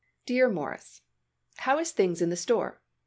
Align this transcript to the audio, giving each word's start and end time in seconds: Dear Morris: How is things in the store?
Dear 0.25 0.49
Morris: 0.49 1.01
How 1.57 1.77
is 1.77 1.91
things 1.91 2.23
in 2.23 2.31
the 2.31 2.35
store? 2.35 2.81